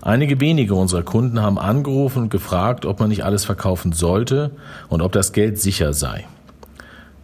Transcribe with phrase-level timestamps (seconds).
[0.00, 4.52] Einige wenige unserer Kunden haben angerufen und gefragt, ob man nicht alles verkaufen sollte
[4.88, 6.26] und ob das Geld sicher sei.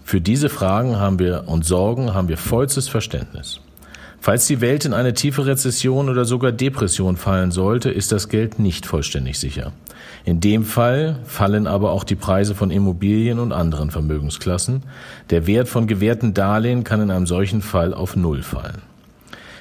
[0.05, 3.60] Für diese Fragen haben wir und Sorgen haben wir vollstes Verständnis.
[4.20, 8.59] Falls die Welt in eine tiefe Rezession oder sogar Depression fallen sollte, ist das Geld
[8.59, 9.72] nicht vollständig sicher.
[10.25, 14.83] In dem Fall fallen aber auch die Preise von Immobilien und anderen Vermögensklassen.
[15.28, 18.80] Der Wert von gewährten Darlehen kann in einem solchen Fall auf Null fallen.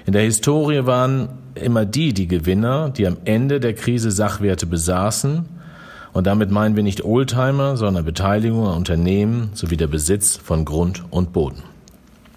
[0.06, 5.46] In der Historie waren immer die die Gewinner, die am Ende der Krise Sachwerte besaßen.
[6.14, 11.04] Und damit meinen wir nicht Oldtimer, sondern Beteiligung an Unternehmen sowie der Besitz von Grund
[11.10, 11.64] und Boden.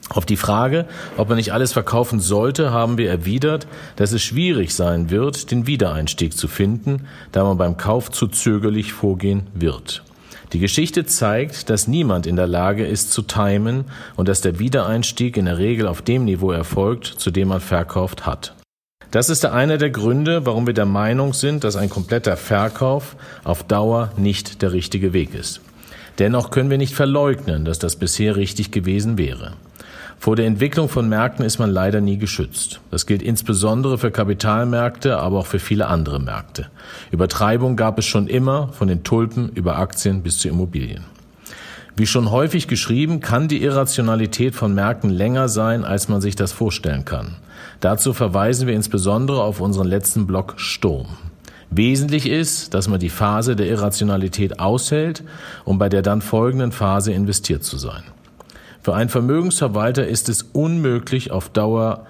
[0.08, 4.74] Auf die Frage, ob man nicht alles verkaufen sollte, haben wir erwidert, dass es schwierig
[4.74, 10.04] sein wird, den Wiedereinstieg zu finden, da man beim Kauf zu zögerlich vorgehen wird.
[10.52, 15.36] Die Geschichte zeigt, dass niemand in der Lage ist zu timen und dass der Wiedereinstieg
[15.36, 18.54] in der Regel auf dem Niveau erfolgt, zu dem man verkauft hat.
[19.10, 23.62] Das ist einer der Gründe, warum wir der Meinung sind, dass ein kompletter Verkauf auf
[23.62, 25.60] Dauer nicht der richtige Weg ist.
[26.18, 29.52] Dennoch können wir nicht verleugnen, dass das bisher richtig gewesen wäre.
[30.18, 32.80] Vor der Entwicklung von Märkten ist man leider nie geschützt.
[32.90, 36.68] Das gilt insbesondere für Kapitalmärkte, aber auch für viele andere Märkte.
[37.10, 41.04] Übertreibung gab es schon immer, von den Tulpen über Aktien bis zu Immobilien.
[41.98, 46.53] Wie schon häufig geschrieben, kann die Irrationalität von Märkten länger sein, als man sich das
[46.53, 47.36] vorstellen kann.
[47.80, 51.06] Dazu verweisen wir insbesondere auf unseren letzten Block Sturm.
[51.70, 55.25] Wesentlich ist, dass man die Phase der Irrationalität aushält,
[55.64, 58.03] um bei der dann folgenden Phase investiert zu sein.
[58.83, 62.06] Für einen Vermögensverwalter ist es unmöglich, auf Dauer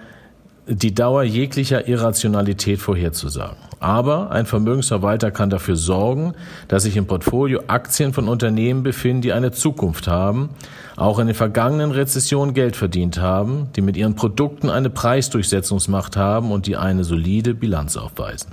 [0.69, 3.57] die Dauer jeglicher Irrationalität vorherzusagen.
[3.79, 6.35] Aber ein Vermögensverwalter kann dafür sorgen,
[6.67, 10.51] dass sich im Portfolio Aktien von Unternehmen befinden, die eine Zukunft haben,
[10.97, 16.51] auch in den vergangenen Rezessionen Geld verdient haben, die mit ihren Produkten eine Preisdurchsetzungsmacht haben
[16.51, 18.53] und die eine solide Bilanz aufweisen.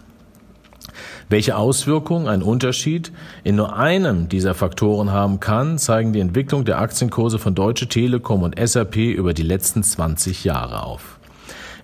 [1.30, 3.12] Welche Auswirkungen ein Unterschied
[3.44, 8.44] in nur einem dieser Faktoren haben kann, zeigen die Entwicklung der Aktienkurse von Deutsche Telekom
[8.44, 11.18] und SAP über die letzten 20 Jahre auf.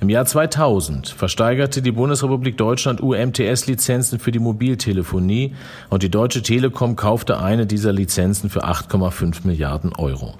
[0.02, 5.54] Im Jahr 2000 versteigerte die Bundesrepublik Deutschland UMTS-Lizenzen für die Mobiltelefonie
[5.90, 10.36] und die Deutsche Telekom kaufte eine dieser Lizenzen für 8,5 Milliarden Euro.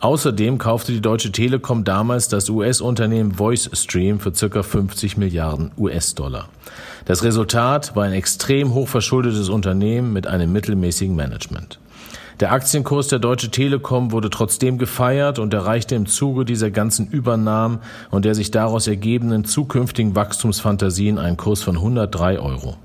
[0.00, 4.64] Außerdem kaufte die Deutsche Telekom damals das US-Unternehmen VoiceStream für ca.
[4.64, 6.48] 50 Milliarden US-Dollar.
[7.04, 11.78] Das Resultat war ein extrem hoch verschuldetes Unternehmen mit einem mittelmäßigen Management.
[12.40, 17.78] Der Aktienkurs der Deutsche Telekom wurde trotzdem gefeiert und erreichte im Zuge dieser ganzen Übernahmen
[18.10, 22.76] und der sich daraus ergebenden zukünftigen Wachstumsfantasien einen Kurs von 103 Euro.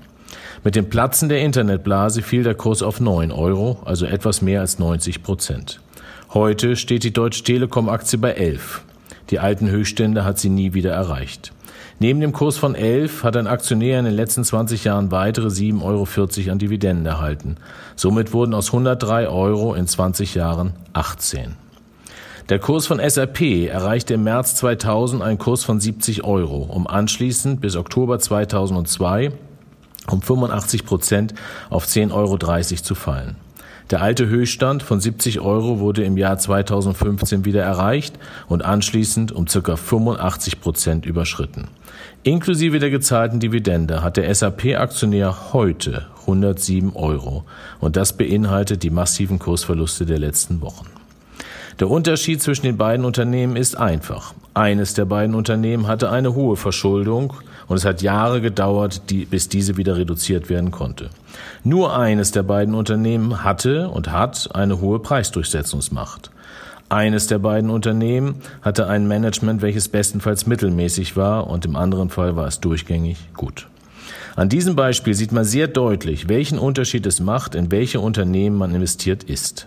[0.64, 4.78] Mit dem Platzen der Internetblase fiel der Kurs auf 9 Euro, also etwas mehr als
[4.78, 5.80] 90 Prozent.
[6.32, 8.82] Heute steht die Deutsche Telekom Aktie bei 11.
[9.28, 11.52] Die alten Höchststände hat sie nie wieder erreicht.
[11.98, 15.82] Neben dem Kurs von 11 hat ein Aktionär in den letzten 20 Jahren weitere 7,40
[15.82, 17.56] Euro an Dividenden erhalten.
[17.96, 21.56] Somit wurden aus 103 Euro in 20 Jahren 18.
[22.48, 27.60] Der Kurs von SAP erreichte im März 2000 einen Kurs von 70 Euro, um anschließend
[27.60, 29.30] bis Oktober 2002
[30.10, 31.34] um 85 Prozent
[31.70, 33.36] auf 10,30 Euro zu fallen.
[33.90, 39.46] Der alte Höchststand von 70 Euro wurde im Jahr 2015 wieder erreicht und anschließend um
[39.46, 39.76] ca.
[39.76, 41.68] 85 Prozent überschritten.
[42.22, 47.44] Inklusive der gezahlten Dividende hat der SAP-Aktionär heute 107 Euro
[47.80, 50.86] und das beinhaltet die massiven Kursverluste der letzten Wochen.
[51.80, 54.34] Der Unterschied zwischen den beiden Unternehmen ist einfach.
[54.54, 57.32] Eines der beiden Unternehmen hatte eine hohe Verschuldung
[57.68, 61.08] und es hat Jahre gedauert, die, bis diese wieder reduziert werden konnte.
[61.64, 66.30] Nur eines der beiden Unternehmen hatte und hat eine hohe Preisdurchsetzungsmacht.
[66.90, 72.36] Eines der beiden Unternehmen hatte ein Management, welches bestenfalls mittelmäßig war und im anderen Fall
[72.36, 73.68] war es durchgängig gut.
[74.36, 78.74] An diesem Beispiel sieht man sehr deutlich, welchen Unterschied es macht, in welche Unternehmen man
[78.74, 79.66] investiert ist.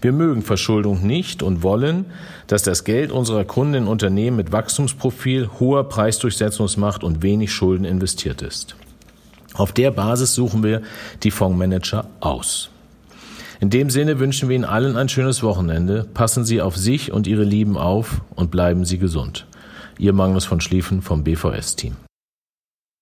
[0.00, 2.06] Wir mögen Verschuldung nicht und wollen,
[2.46, 8.42] dass das Geld unserer Kunden in Unternehmen mit Wachstumsprofil, hoher Preisdurchsetzungsmacht und wenig Schulden investiert
[8.42, 8.76] ist.
[9.54, 10.82] Auf der Basis suchen wir
[11.22, 12.70] die Fondsmanager aus.
[13.60, 16.06] In dem Sinne wünschen wir Ihnen allen ein schönes Wochenende.
[16.14, 19.46] Passen Sie auf sich und Ihre Lieben auf und bleiben Sie gesund.
[19.98, 21.96] Ihr Magnus von Schlieffen vom BVS-Team.